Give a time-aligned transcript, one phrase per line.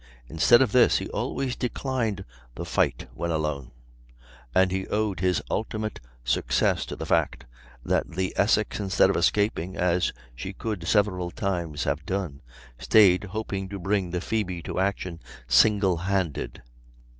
[0.27, 3.69] Instead of this he always declined the fight when alone;
[4.55, 7.45] and he owed his ultimate success to the fact
[7.85, 12.41] that the Essex instead of escaping, as she could several times have done,
[12.79, 16.63] stayed, hoping to bring the Phoebe to action single handed.